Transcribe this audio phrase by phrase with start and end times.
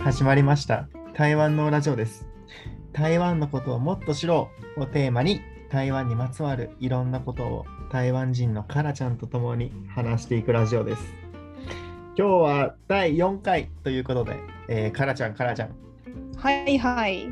[0.00, 0.88] 始まりました。
[1.14, 2.26] 台湾のラジオです。
[2.92, 5.40] 台湾のことをもっと知ろうをテーマに
[5.70, 11.02] 台湾にまつわるいろんなことを台湾人のカラちゃんと共に話していくラジオです。
[12.16, 14.36] 今日は第4回ということで、
[14.68, 15.74] えー、カラちゃんカラちゃん。
[16.36, 17.26] はいはい。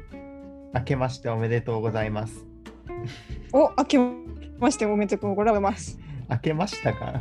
[0.74, 2.44] 明けましておめでとうございます。
[3.52, 3.98] お、明け
[4.58, 5.98] ましておめでとうございます。
[6.28, 7.20] 明けましたか？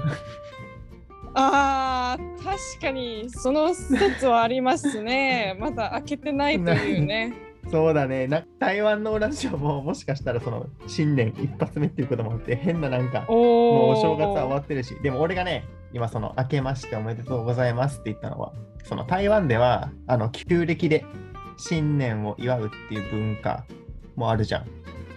[1.36, 5.58] あー、確かにその説はありますね。
[5.60, 7.34] まだ開けてないというね。
[7.72, 13.96] そうだねな台湾のラジオももしかしたらその新年一発目っていうこともあって変ななんかおもうおお。
[13.96, 21.04] 正月は終わってるし、でも俺がね、今その明けましておめでとうございますって言ったのは、その台湾ではあの旧暦で
[21.58, 23.66] 新年を祝うっていう文化
[24.16, 24.66] もあるじゃん。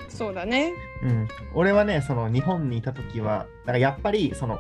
[0.09, 0.73] そうだね。
[1.03, 1.29] うん。
[1.55, 4.59] 俺はね、その日本にいた時は、だからやっぱりその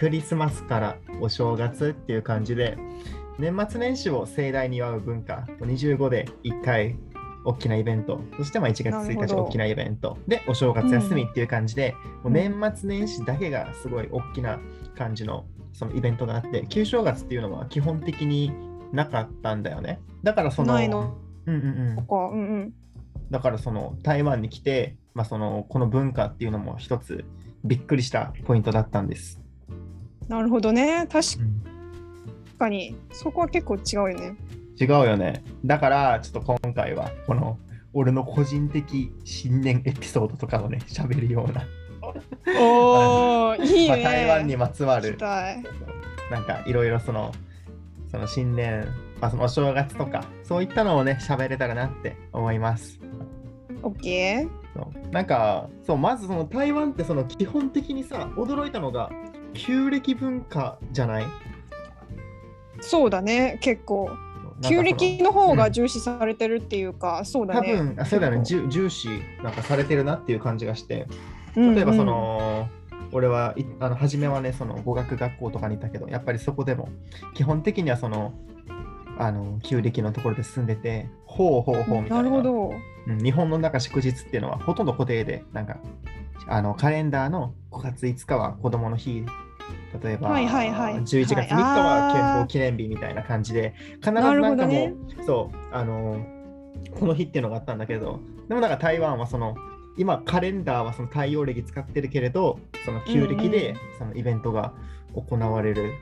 [0.00, 2.78] クリスマスからお正月っていう感じで、
[3.38, 6.96] 年末年始を盛大に祝う文化、25で1回
[7.44, 14.58] 大きなイベント、そしてまあ1月1日大きなイベント、で、お正月休みっていう感じで、もう年末年始だけがすごい大きな
[14.96, 18.52] 感じのそのイベントがあって、旧正月っていうのは基本的に
[18.92, 20.00] なかったんだよね。
[20.22, 21.14] だからその、ないの？
[21.44, 22.02] うんうんうんと。
[22.04, 22.74] か、うんうん。
[23.30, 27.26] だからその台湾に来て、まあ、そのこの文化っていうのも一つ
[27.64, 29.42] びっくりしたポイントだったんです。
[30.30, 31.08] なるほどね。
[31.10, 31.60] 確うん
[32.56, 32.94] かに。
[33.10, 34.36] そこは結構違うよね。
[34.78, 35.42] 違うよね。
[35.64, 37.58] だからちょっと今回はこの
[37.92, 41.66] 俺の個人的新年エピソードとかをね喋るような、
[42.60, 44.02] おお、いい まあ、ね。
[44.04, 45.18] 台湾にまつわる。
[46.30, 47.32] なんかいろいろその
[48.08, 48.86] その新年、
[49.20, 53.00] まあ、そのお正月とかそういったのをね喋れたらなって思います。
[53.82, 54.48] オッケー。
[54.74, 59.10] そうなんかそうまずその台湾ってその基本的にさ驚いたのが
[59.54, 61.24] 旧暦文化じゃない？
[62.80, 63.58] そうだね。
[63.60, 64.10] 結構。
[64.62, 67.76] 旧暦の方が重視されてるっていうか、そうだ多ね。
[67.76, 69.08] 分あそうだよね結重重視
[69.42, 71.08] なんかされてるなっていう感じがして
[71.56, 72.68] 構例えばそ、うんうんの、
[73.12, 76.90] 俺はいあの初めはねその語学学校とかにいたけどやっぱりそこでも
[77.32, 78.34] 基本的にはその
[79.20, 82.22] あの旧暦のところで住んでてほうほうほうみたいな。
[82.22, 82.70] なるほど。
[83.06, 85.78] うん日本の中祝日っていうのはほとんど固定でなんか
[86.46, 89.24] あのカレンダーの5月5日は子供の日。
[90.02, 90.94] 例えば、はいはいはい。
[90.96, 94.94] 11月3日は憲法記念日みたいな感じで必ずなんかもう、ね。
[95.26, 96.24] そうあの
[96.98, 99.54] この日っていうのがあったんだけどでもなんか台湾はその
[99.96, 103.76] 今カレンダーはその太陽暦使ってるけれどその旧暦うんでうん。
[103.98, 104.72] そのイベントが
[105.14, 105.92] 行われる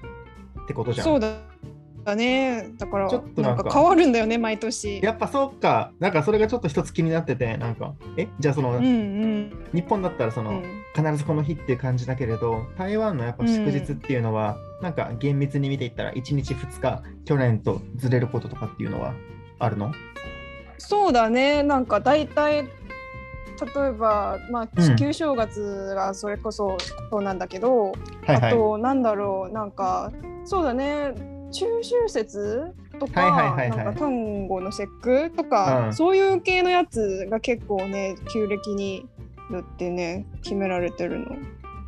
[0.64, 1.04] ってことじゃん。
[1.04, 1.20] そう
[2.08, 2.70] だね。
[2.78, 5.00] だからちょっとなんんか変わるんだよね、毎年。
[5.02, 8.28] やっぱそうか、なんかそれがちょっと一つ気になってて、なんか、え？
[8.38, 9.66] じゃあその、うんうん。
[9.72, 10.62] 日本だったらその、うん。
[10.94, 19.14] 必ずこの日っていう感じだけれど台湾のやっぱ祝日っていうのは、なんか厳密に見ていったら1日2日去年とずれることとかっていうのは
[19.58, 19.92] あるの？
[20.78, 21.62] そうだね。
[21.62, 26.76] なんか大体例えば、まあうん、旧正月がそれこそ
[27.10, 27.92] そうなんだけど、
[28.26, 28.52] はいはい。
[28.52, 30.12] あと、なんだろう、なんか、
[30.44, 31.12] そうだね、
[31.50, 33.98] 中秋節とか、はいはい端
[34.48, 35.94] 午の節句とか、うん。
[35.94, 39.06] そういう系のやつが結構ね、旧暦に
[39.50, 41.26] よってね、決められてるの。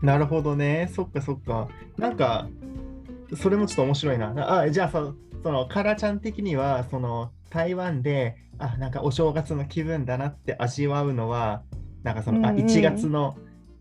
[0.02, 0.90] なるほどね。
[0.94, 1.68] そっかそっか。
[1.98, 2.48] なんか
[3.36, 4.60] それもちょっと面白いな。
[4.60, 11.62] あじゃあそそのカラちゃん的にはその台湾であなんかお正月の気分だなって味わうのは
[12.02, 13.36] なんかその、あうんうん1月の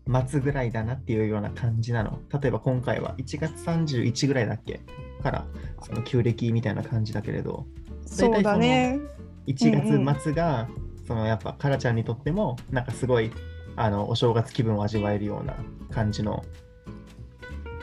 [0.06, 2.18] 末ぐらいだなっていうような感じなの。
[2.40, 4.80] 例えば今回は1月31ぐらいだっけ
[5.22, 5.46] から
[5.82, 7.66] その旧暦みたいな感じだけれど
[8.06, 8.98] そうだね。
[9.46, 10.68] 1月末が、
[11.06, 13.30] そのやっぱカラちゃんにとってもなんかすごい
[13.76, 15.56] あのお正月気分を味わえるような
[15.90, 16.44] 感じの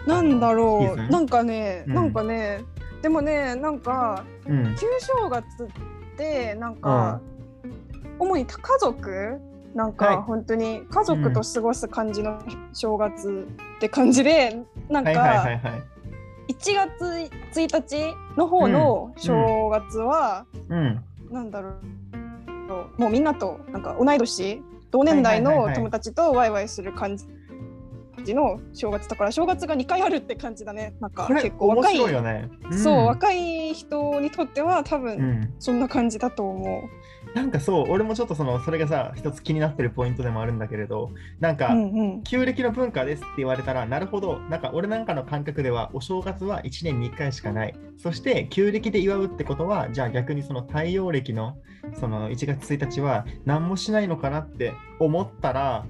[0.07, 1.93] なんだろう、なんかね、うん。
[1.93, 2.63] なんかね、
[3.01, 4.75] でもね、なんか、うん。
[4.75, 7.19] 旧正月って、なんか、
[8.17, 9.37] 主に家族
[9.77, 9.95] なんはい。
[9.95, 12.41] か本当に家族と過ごす感じの
[12.73, 15.61] 正月って感じで、なんかはい
[16.51, 21.03] 1月1日の方の正月は、うん。
[21.29, 23.01] なんだろう。
[23.01, 27.25] もうみんなとなんか同い年同年代の友達とワイワイする感じ
[28.33, 30.95] の正月だから正月が2回あるって感じだね。
[30.99, 31.97] なんか結構若い。
[31.97, 36.83] ね、んそう若い人にとっては多分、うん、そんな感じだと思
[37.35, 41.77] なんかそう俺もちょっとそのそれがさ一つ気になってるポイントでもあるんだけれどなんか、う。
[41.77, 42.23] うんうん。
[42.23, 44.39] 旧暦の文化ですって言われたらなるほど。
[44.49, 47.75] なんか俺なんかの感覚ではお正月は1年に1回しかない。
[47.97, 51.57] そして旧暦で祝うってことはじゃあ逆にその太陽暦の
[51.99, 55.85] その1月1日は何もしないのかなって思ったら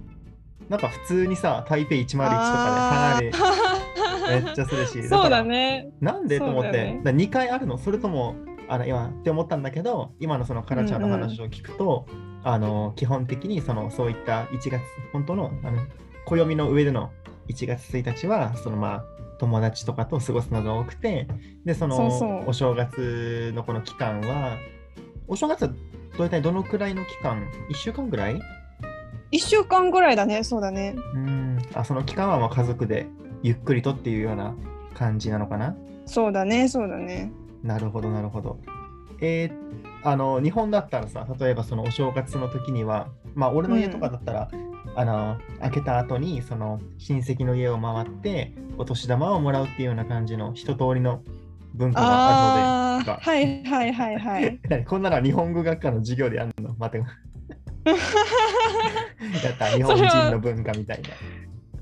[0.69, 5.89] なんか普通にさ台北101とかで離れめっちゃするし そうだね。
[6.01, 7.01] なんでと思って、ね。
[7.03, 7.77] だ2回あるの？
[7.77, 8.35] それとも
[8.67, 12.05] あの今って思ったんだけど今のそのカラちゃんの話を聞くと、
[12.43, 14.81] あの基本的にそのそういった1月
[15.13, 15.79] 本当のあの
[16.25, 17.11] 暦の上での
[17.47, 19.03] 1月1日はそのまあ
[19.39, 21.27] 友達とかと過ごすのが多くて
[21.63, 24.57] でそのお正月のこの期間は
[25.27, 25.69] お正月は
[26.17, 28.41] 大体どのくらいの期間 ?1 週間ぐらい？
[29.31, 30.95] 1週間ぐらいだね、そうだね。
[31.13, 33.07] うんあその期間はまあ家族で
[33.43, 34.55] ゆっくりとっていうような
[34.93, 35.75] 感じなのかな？
[36.05, 37.31] そうだね、そうだね。
[37.63, 38.59] なるほどなるほど。
[39.21, 39.67] えー
[40.03, 44.49] あの日本だったらさ例えばそのお正月の時にはまあ俺の家とかだったら、
[44.95, 51.23] あの開けた後にその親戚の家を回ってお年玉をもらうっていうような感じの一通りの
[51.73, 54.59] 文化がああるのであ、はいはいはいはい。
[54.69, 56.75] 何 こんなのは日本語学科の授業でやるの？
[56.77, 57.03] 待て。
[59.43, 61.09] やった日本人の文化みたいな。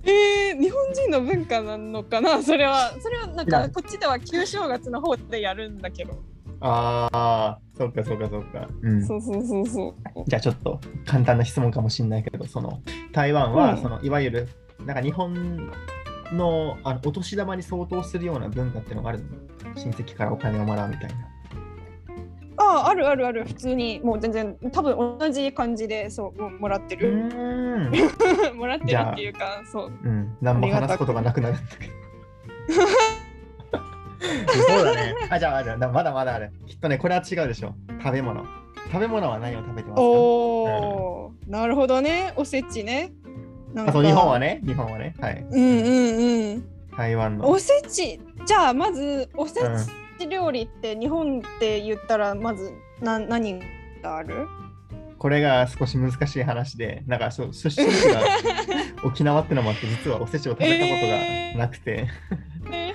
[0.04, 2.44] えー、日本人の文化なのかな？
[2.44, 6.14] それは、それはなんかこっちでは旧正月の方でやるんだけど。
[6.62, 8.68] ああ、そうかそうかそうか。
[8.82, 10.24] うん、そうそうそうそう。
[10.28, 12.82] じゃあちょっと簡単な質問かもしれないけど、その
[13.12, 14.48] 台湾は、うんそのいわゆる
[14.86, 15.72] なんか日本
[16.32, 19.26] のあのお年玉に相当するような文化っていうのがあるの？
[19.76, 21.16] 親戚からお金をもらうみたいな。
[22.66, 27.30] ああ、あるあるある、普通に、もう全然、多分同じ感じで、そう、ももらってうる。
[28.56, 29.92] もらってるっていうか、そう。
[30.04, 30.38] うん。
[30.42, 31.94] 何も話すことがなくなるんだけど。
[34.68, 35.14] そうだね。
[35.30, 36.52] あ、じゃあ、じゃあまだまだある。
[36.68, 37.76] きっとね、これは違うでしょ。
[38.00, 38.44] 食べ物。
[38.92, 40.02] 食べ物は何を食べてますか？
[40.02, 43.14] おお、なるほどね、おせちね。
[43.74, 45.16] なんかあそう日本はね、日本はね。
[45.20, 45.46] はい。
[45.50, 46.64] うんうんうん。
[46.96, 47.50] 台湾の。
[47.50, 49.64] おせち、じゃあまずおせち
[50.30, 52.72] 料理って日本って言ったらまず
[53.02, 53.60] な何
[54.02, 54.48] がある？
[55.18, 58.22] これが少し難しい話で、なんかそう出身地が
[59.04, 61.08] 沖縄ってのもあって、実はおせちを食べたこと
[61.58, 62.08] がなくて、
[62.72, 62.94] え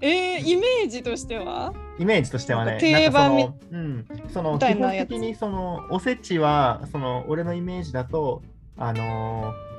[0.00, 1.72] えーイメージとしては？
[1.98, 8.42] イメージとしてはね、定番なんかその、うん、そのみ基本的にそのおせちは、その俺のイメージだと、
[8.76, 9.75] あのー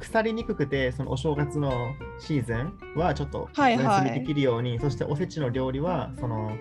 [0.00, 4.06] 腐りにくくて、そのお正月のシーズンはちょっとおはいはい。
[4.06, 6.52] 休みできるように、そしておせちの料理は、その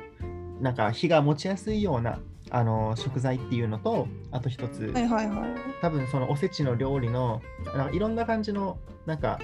[0.62, 2.20] なんか火が持ちやすいような
[2.52, 5.50] あの食材っていうのと、あと一つ、はいはいはい。
[5.82, 7.42] 多分そのおせちの料理の
[7.76, 9.40] なんかいろんな感じのなんか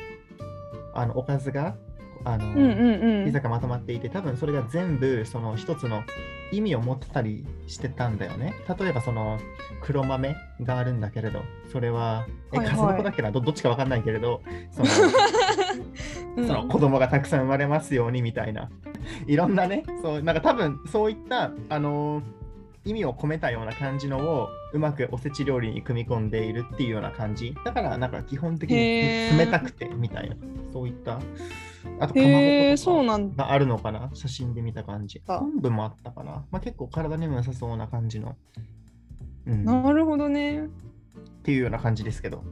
[0.93, 1.75] あのおかずが
[2.25, 3.25] あの、うんうんうん。
[3.25, 6.03] ピザがまとまっていて多分それが全部その一つの
[6.51, 8.53] 意味を持ってたりしてたんだよね。
[8.79, 9.39] 例えばその
[9.81, 11.41] 黒豆があるんだけれど
[11.71, 12.75] それはえはいはい。
[12.75, 13.31] 数の子だっけな？
[13.31, 14.41] どどっちかわかんないけれど
[14.71, 14.89] その
[16.37, 16.47] うん。
[16.47, 18.69] その子供がたくさん生まれますようにみたいな。
[19.27, 22.21] いろんなねそうなんか多分そういったあの
[22.85, 27.55] 意味を込めたような感じのをうまくおせち料理に組み込んでいるっていうような感じ。
[27.63, 30.35] だからなんか基本的に冷たくてみたいな
[30.73, 31.21] そういった。
[31.99, 32.27] あとかま
[32.75, 33.35] ぼ。
[33.37, 34.09] があるのかな？
[34.13, 35.21] 写真で見た感じ。
[35.27, 35.39] あ。
[35.39, 38.35] 昆布もあったかな、まあ、結構体にも良さそうな感じの、
[39.47, 40.67] うん、っなるほどね。
[41.43, 42.43] ていうような感じですけど。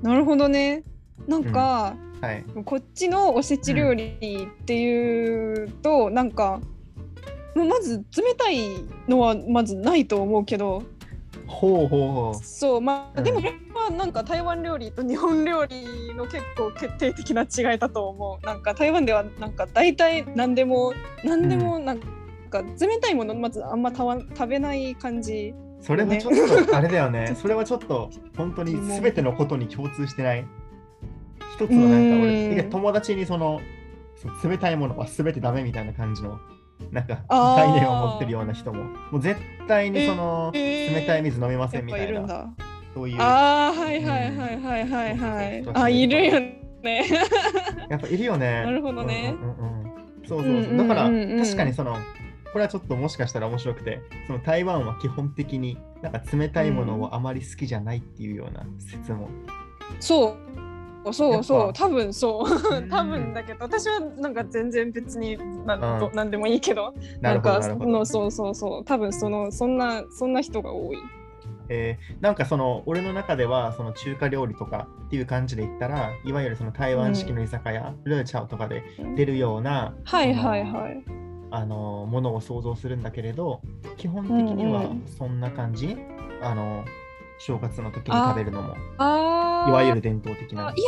[0.00, 0.84] なるほどね。
[1.26, 2.44] なんか、はい。
[2.64, 6.60] こっちのおせち料理っていうと、なんか
[7.56, 8.60] もうまず冷たい
[9.08, 10.84] のはまずないと思うけど
[11.48, 12.00] ほうほう。
[12.00, 13.24] ほうそうまあ、うん。
[13.24, 18.46] でもこれはなんか台湾料理と日本料理の結構決定的な違いだと思う。
[18.46, 20.92] なんか台湾ではなんか大体何でも
[21.24, 22.00] 何でもなん
[22.50, 25.54] か冷たいものまずあんまたわ食べない感じ。
[25.80, 26.30] それはちょ
[26.62, 27.34] っとあれだよね。
[27.40, 30.46] それはちょっと本当に全てのことに共通してない。
[31.54, 33.60] 一つのなんかう俺、友達にその
[34.44, 36.38] 冷たいものは全てダメみたいな感じの
[36.90, 42.54] なんか概念を持ってるような人も、もう絶対にそのえー冷たい水飲みませんみたいな、
[42.94, 43.16] そういう。
[43.20, 45.78] あーはいはいはいはいはいはいうん。
[45.78, 46.40] あいるよ
[46.82, 47.04] ね。
[47.90, 48.62] やっぱいるよね。
[48.64, 49.34] なるほどね。
[49.40, 50.26] うんうんうんうん。
[50.26, 50.50] そうそうそう。
[50.50, 50.88] うんうんうんうん。
[50.88, 51.10] だから
[51.44, 51.96] 確かにその、
[52.52, 59.28] これはちょっともしかしたら面白くて、その台湾は基本的になんか冷たいものをあまり好きじゃないっていうような説も。
[60.00, 60.36] そう
[61.12, 61.72] そうそう。
[61.72, 62.76] 多分そう。
[62.76, 62.88] うん。
[62.88, 65.36] 多分だけど私はなんか全然別に
[65.66, 66.00] なうん。
[66.00, 66.94] どなんでもいいけど。
[67.20, 68.04] なんかの。
[68.04, 68.84] そうそうそう。
[68.84, 70.98] 多分そのそんなそんな人が多い。
[71.70, 78.82] えーなんかその俺の中ではその中華料理とかっていう感じで言ったらいわゆるその台湾式の居酒屋、ルーチャオとかで
[79.16, 81.04] 出るような、はいはいはい。
[81.50, 83.62] あのものを想像するんだけれど
[83.96, 85.04] 基本的にはうんうん。
[85.06, 85.96] そんな感じ、
[86.42, 86.84] あの
[87.38, 88.76] 正月の時に食べるのも
[89.66, 90.72] いわゆる伝統的な。
[90.74, 90.82] い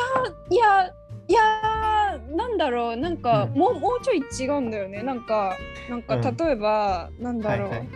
[0.54, 0.92] や
[1.28, 2.96] いやなんだろう。
[2.96, 3.58] なんか、うん。
[3.58, 5.02] もうもうちょい違うんだよね。
[5.02, 5.56] なんか
[5.88, 6.36] なんかうん。
[6.36, 7.88] 例えば、なんだろう、はいはい。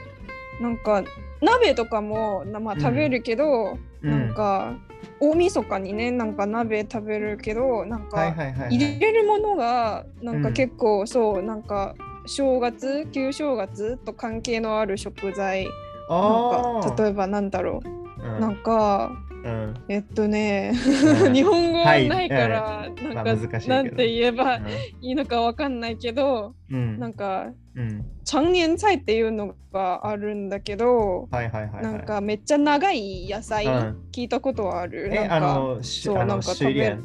[0.62, 1.02] なんか
[1.40, 2.80] 鍋とかもなまあうん。
[2.80, 4.10] 食べるけど、うん。
[4.10, 4.74] なんか
[5.20, 8.34] 大晦日にねなんか鍋食べるけどなんか、
[8.70, 10.54] 入れるものがなんかうん。
[10.54, 11.94] 結構、そうなんか
[12.26, 15.66] 正月旧正月と関係のある食材。
[16.08, 19.12] あなんか例ええばなんだろう、ばなんか
[19.44, 19.74] うん。
[19.88, 21.32] えっとね、うん。
[21.34, 23.74] 日本語はいないから、まあなんか、難しいけど。
[23.74, 24.62] なんて言えばい
[25.02, 26.98] いのかわかんないけど、うん。
[26.98, 28.04] なんかうん。
[28.24, 31.82] 長年菜っていうのがあるんだけど、はいはいはいはい。
[31.82, 33.96] なんかめっちゃ長い野菜、うん。
[34.12, 35.10] 聞いたことはある。
[35.12, 36.96] えあなんかのしそうなんか食べ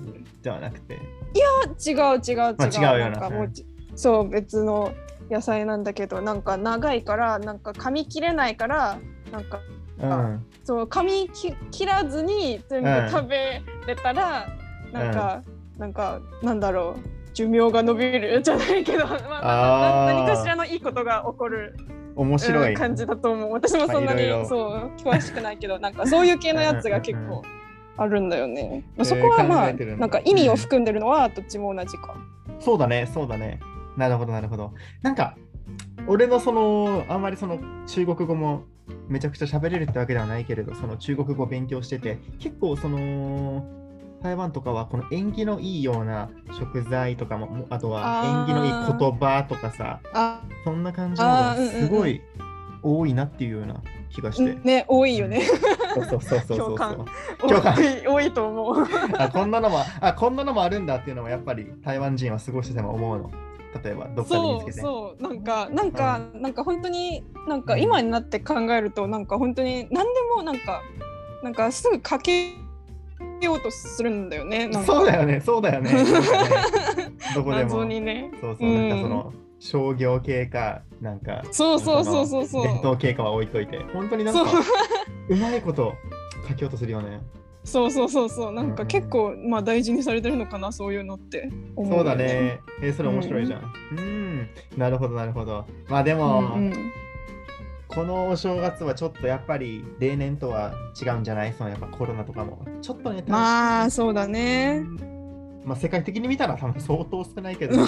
[0.41, 0.93] ではなくて。
[0.93, 1.01] 違う
[1.85, 2.55] 違う違う。
[2.57, 3.11] まあ違うよな。
[3.11, 4.93] なんかもうちそう別の
[5.29, 8.97] 野菜なんだけど、なんか長いからなんか噛み切れないから
[9.31, 9.59] なんか
[10.01, 10.45] うん。
[10.63, 14.47] そう噛みき切らずに全部うん食べれたら、
[14.91, 15.43] なんか、
[15.77, 17.19] なんかなんだろう。
[17.33, 21.75] 寿命が伸びるじゃないけど、 まあ何かしらのいいことが起こる、
[22.15, 22.69] 面白い。
[22.69, 23.53] うん感じだと思う。
[23.53, 27.43] 私もそんなに、そう詳しくないけどなんかそういう系のやつが結構
[27.95, 32.15] あるんだよね、まあ、えーそこはまあ、なんか意味を含んでるのはどっちも同じか、
[32.59, 33.59] そうだね、そうだね。
[33.95, 34.73] なるほど、なるほど。
[35.01, 35.35] なんか、
[36.07, 38.63] 俺のその、あんまりその中国語も
[39.07, 43.65] めちゃくちゃ喋れるってわけではないけれど、その中国語を勉強してて、結構その、
[44.21, 50.41] 台湾とかはこの縁起のいいような食材とかも、もあとは縁起のいい言葉とかさ、あ。
[50.63, 52.21] そんな感じのがすごい
[52.83, 54.55] 多いなっていうような気がして。
[54.55, 55.41] ね多いよね、
[55.95, 56.75] そうそうそうそうそう。
[56.75, 57.05] 共感。
[57.39, 57.75] 共感。
[57.75, 58.85] 多い多いと思う。
[59.17, 63.31] あこんなのもあこんなのもあるんだっていうのはやっぱり台湾人は過ごしてても思うの
[63.83, 64.81] 例えばどっかで見つそうけて。
[64.81, 70.81] そうなんかなんか、なんか本当になんか今になって考えるとなんか本当に何でもなんか
[71.43, 72.53] なんかすぐかけ
[73.41, 75.89] ようとするんだよねそうだよねそうだよね。
[76.05, 77.11] そうだよね。
[77.35, 77.63] どこでも。
[77.63, 78.31] 謎にね。
[78.41, 82.63] そうそうなんかその、商業系かなんかそうそうそうそうそう。
[82.63, 83.79] 伝統系かは置いといて。
[83.93, 84.61] 本当になんかそう。
[85.29, 85.93] うまいこと
[86.47, 87.21] 書きようとするよね
[87.69, 88.51] そうそうそうそう。
[88.51, 88.87] なんかうん。
[88.87, 91.49] 結構まあ大事にされてるのかなそういうのって。
[91.75, 92.59] 思そうだね。
[92.81, 93.73] えーそれ面白いじゃん。
[93.97, 94.49] うん。
[94.77, 95.65] なるほどなるほど。
[95.87, 96.91] まあでうも、んうん
[97.91, 100.73] このお正月はちょっとやっぱり例年とは
[101.03, 101.53] 違うんじゃない？
[101.53, 102.63] そのやっぱコロナとかも。
[102.83, 104.83] ちょっとね、まあそうだね。
[105.65, 107.87] まあ世界的に見たら多分相当少ないけど、 ちょっ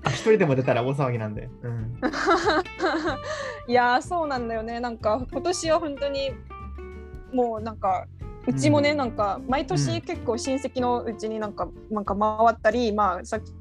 [0.00, 1.48] と一人でも出たら大騒ぎなんで。
[1.62, 1.98] うん、
[3.66, 4.78] いやーそうなんだよね。
[4.78, 6.30] なんか今年は本当に
[7.32, 8.06] もうなんか
[8.46, 13.52] うちもね、うんなんか毎うん年結構親戚のうちになんかなんか回ったりまあさっき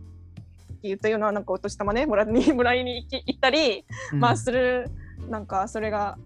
[0.84, 4.90] 言ったようななんかお年玉ねもらいに もらいに行き行ったり、まあする
[5.30, 6.18] なんかそれが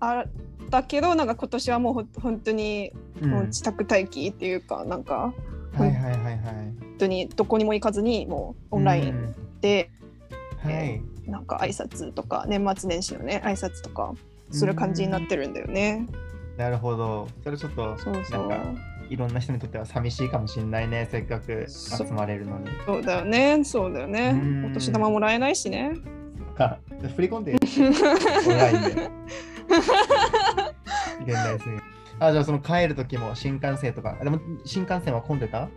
[0.00, 5.32] あったけどなんか今年はもうほ本当にうんもう自宅待機っていうか、なんか
[5.74, 6.38] はいはいはいはい。
[6.80, 9.90] 本当にどこにも行かずにもうオンラインで、
[10.64, 10.70] うん。
[10.72, 11.02] はい。
[11.26, 14.14] なんか挨拶とか年末年始のね挨拶とか
[14.50, 16.06] する感じになってるんだよね。
[16.58, 17.28] なるほど。
[17.44, 18.48] それちょっと、そうそう。
[18.48, 22.66] なんかいろんな人にとっては寂しいかもしれないね、せっかく集まれるのに。
[22.84, 23.64] そうだよね。
[23.64, 24.66] そうだよねうん。
[24.66, 25.92] お年玉もらえないしね。
[26.56, 26.78] か、
[27.14, 29.10] 振り込んで、オンラインで。
[31.24, 31.82] 現代すぎる
[32.18, 35.68] あ、じゃあその帰るときも新幹線とか、あでも新幹線は混んでた？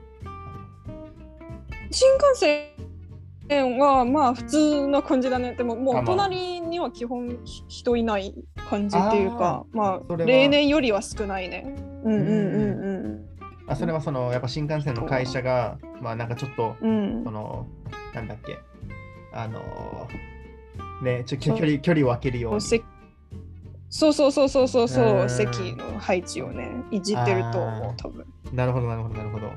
[1.92, 2.64] 新幹線
[3.50, 5.54] はまあ普通な感じだね。
[5.56, 8.34] でももう隣には基本ひ人いない
[8.70, 11.76] 感じっていうか、まあ例年よりは少ないね。
[12.04, 13.32] うんうんうん
[13.68, 16.90] あそれはそのやっぱ新幹線の会社が、まあなんかちょっと、うん。
[16.90, 17.68] うんその、
[18.14, 18.60] なんだっけ、
[19.34, 22.62] あのー、ね、ちょ距離距離を空けるように。
[22.62, 22.82] せ
[23.90, 28.26] そうそうそうそうそうそうう、ん席の配置をね、いじってると思う、多分。
[28.52, 29.52] なるほど、なるほど、なるほど。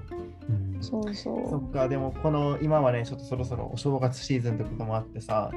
[0.84, 5.50] そうそそっか、でもこの今はね、ちょっとそろそろお正月シーズンってこともあってさ、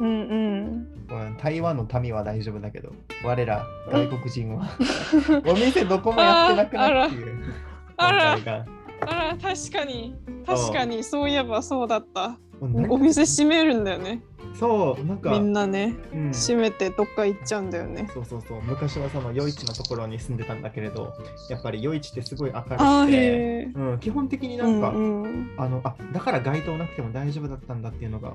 [0.00, 0.04] う。
[0.04, 0.88] うんうん。
[1.10, 2.92] うん台湾の民は大丈夫だけど、
[3.24, 4.68] 我ら外国人は
[5.46, 7.54] お店どこもやってなくなるっていう
[7.96, 8.66] あら問題が。
[9.00, 10.16] あら、確かに。
[10.46, 12.38] 確かに、そういえばそうだった。
[12.60, 14.22] お店閉めるんだよね。
[14.58, 18.08] そう、なんか、みんなね、うん閉めてどっか行っちゃうんだよね。
[18.12, 21.14] そうそうそう、昔はその夜市のところに住んでたんだけれど、
[21.48, 23.68] やっぱり夜市ってすごい明るくて。
[23.74, 25.50] うん、基本的になうんんか、うん。
[25.56, 28.32] あのあだから街灯なくても大丈夫だったんだっていうのが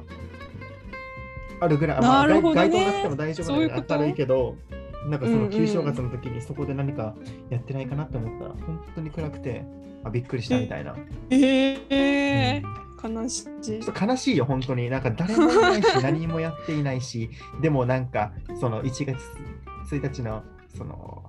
[1.60, 4.56] あるぐらい、なるほどね街街灯なくても大丈夫そういうことな明るいけど、
[5.10, 7.15] なんかそうんうんの旧正月の時にそこで何か
[7.50, 9.65] やってないかなって思ったら、本当に暗くて、
[10.03, 10.96] あびっくりしたみたいな。
[11.30, 13.45] ええ悲しい。
[13.62, 14.89] ちょっと悲しいよ、本当に。
[14.89, 17.29] なんか誰もいないし、 何もやっていないし、
[17.62, 19.17] でもなんか、その1月
[19.91, 20.43] 1日の
[20.75, 21.24] その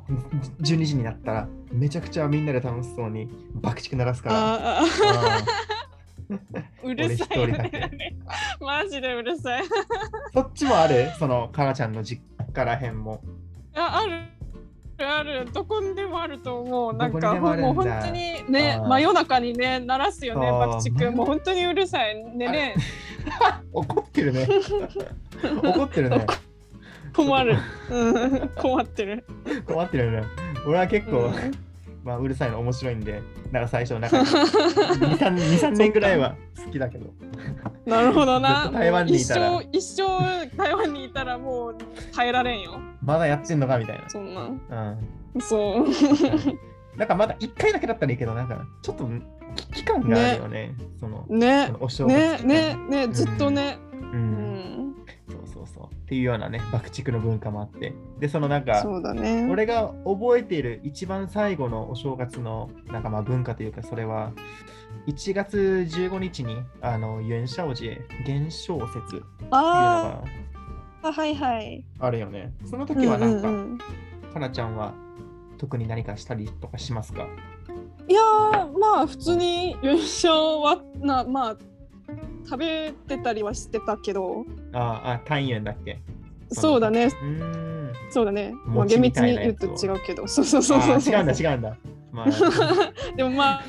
[0.61, 4.83] 12時になったら、めちゃくちゃみんなで楽しそうに爆竹鳴らすから。
[6.83, 8.17] うるさいね。
[8.61, 9.63] マジでうるさい。
[10.33, 11.11] そっちもある？
[11.19, 13.21] その、かなちゃんの実家らへんも。
[13.75, 14.23] あある。
[15.05, 16.95] あるどこにでもあると思う。
[16.95, 22.75] なんかもう本当にね真夜中にね鳴らすよね爆竹まもう本当にうるさいねね
[23.73, 24.49] 怒ってるね。
[25.63, 26.27] 怒ってるね。
[27.15, 27.57] 困る。
[27.91, 29.25] うん、困ってる。
[29.67, 30.23] 困ってるね。
[30.67, 31.64] 俺は結構、うん
[32.05, 37.07] まあ、うるさいの面白いんで、なんか最初、なんか2、3, 2 3年ぐらいは好きだけど。
[37.87, 38.67] なるほどな。
[38.67, 41.77] と台湾にいたら一生、一生台湾にいたらもう
[42.15, 42.79] 耐えられんよ。
[43.03, 44.43] まだやってんのかみたいそんな。
[44.43, 45.41] うん。
[45.41, 45.87] そう。
[46.99, 49.09] なんかまだ1回だけだったらいいけど、なんかちょっと
[49.57, 50.75] 期期間があるよね。
[51.01, 51.73] その、ねそ。
[51.73, 53.79] のお正月ねねねずっとね。
[53.93, 53.97] う。
[53.97, 54.84] うんん。
[55.67, 55.95] そうそう。
[55.95, 57.95] っていうようなね、爆竹の文化もあって。
[58.21, 59.49] で、そのなんか、そうだね。
[59.51, 64.33] 俺が覚えている一番最後のお正月のなんかまあ文化というかそれは
[65.07, 70.23] 1月15日にあの元宵節元宵節っていうのあ
[71.03, 71.85] があ、はいはい。
[71.99, 72.53] あるよね。
[72.65, 73.79] その時はなんか、うんうんうん
[74.33, 74.95] かなちゃんは
[75.59, 77.29] 特に何かしたりとかしますか？
[78.09, 81.57] いやーまあ普通に優勝はなまあ
[82.45, 84.45] 食べてたりはしてたけど。
[84.73, 86.01] ああ、単元だっけ？
[86.51, 87.11] そうだね。
[88.11, 88.55] そうだね。
[88.67, 90.27] まあ厳密に言うと違うけど。
[90.29, 91.15] そうそうそうそう。
[91.15, 91.77] 違うんだ違うんだ。
[92.13, 92.27] まあ、
[93.17, 93.63] でもまあ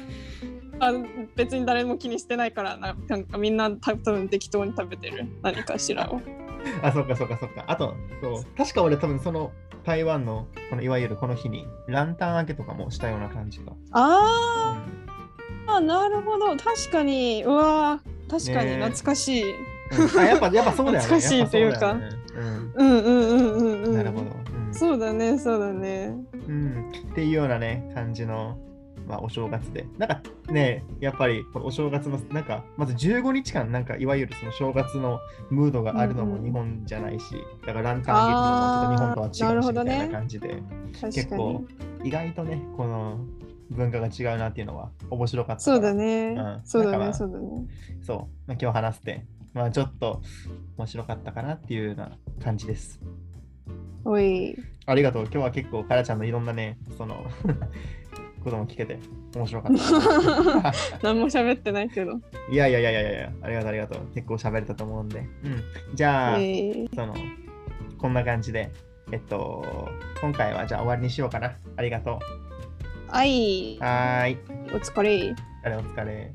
[0.79, 0.91] あ
[1.36, 5.25] 別に誰も気にしてないからななんかみんな多分適当に食べてる。
[5.41, 6.22] 何かしらを。
[6.84, 7.63] あ、そっかそっかそっか。
[7.67, 9.51] あと、そう確か俺多分その
[9.84, 13.72] 台湾のこのいわゆるこの日にランタン揚げとかもしたような感じが。
[13.94, 14.84] あ
[15.67, 16.55] うんーあなるほど。
[16.58, 17.44] 確かに。
[17.46, 20.20] うわー確かにね懐かしい、うん。
[20.20, 21.01] あやっぱやっぱそうだよね。
[21.01, 21.91] 懐かしいというか。
[21.94, 22.74] うん。
[22.75, 23.91] うんうんうんう、うん。
[23.91, 24.74] んなるほど、うん。
[24.74, 26.15] そうだねそうだね。
[26.48, 26.91] うん。
[27.12, 28.58] っていうようなね、感じの、
[29.08, 29.86] まあ、お正月で。
[29.98, 36.46] なんかね、やっぱりお正月の、なんか、まず15日間、なんかいわゆるその正月のムードがあるのもうんうん。
[36.46, 39.82] 日本じゃないし、だからランタン揚げるのもちょっと日本とは違うしね。
[39.84, 40.63] みたいな感じで、
[41.01, 41.65] 結構
[42.01, 43.20] に意外とね、この
[43.69, 45.62] 文化が違うなっていうのは面白かった。
[45.62, 47.67] そうだね、うんそうだねそうだね
[48.01, 48.17] そう、
[48.48, 50.22] まあ、今日話して、まあちょっと
[50.77, 53.00] 面白かったかなっていうような感じです。
[54.03, 55.24] おいありがとう。
[55.24, 57.25] 今日は結構、カラちゃんのいろんなね、その、
[58.44, 59.00] ことも聞けて
[59.35, 60.74] 面白かった。
[61.01, 62.20] 何も喋ってないけど。
[62.51, 64.05] いやいやいやいやいや、ありがとうありがとう。
[64.13, 65.20] 結構喋れたと思うんで。
[65.20, 65.96] うん。
[65.96, 67.16] じゃあ、えーその、
[67.98, 68.72] こんな感じで、
[69.11, 69.66] えっと、
[70.22, 71.55] 今回はじゃあ終わりにしようかな。
[71.75, 72.20] ありがと
[73.07, 73.83] はい、う。
[73.83, 74.37] はーい。
[74.74, 75.35] お疲れ。
[75.63, 76.31] あれお疲れ。